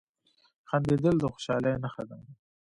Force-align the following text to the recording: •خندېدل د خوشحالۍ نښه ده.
•خندېدل 0.69 1.15
د 1.19 1.23
خوشحالۍ 1.33 1.73
نښه 1.83 2.03
ده. 2.09 2.15